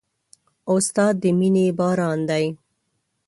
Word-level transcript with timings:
استاد 0.73 1.13
د 1.23 1.25
مینې 1.39 1.65
باران 1.79 2.19
دی. 2.29 2.45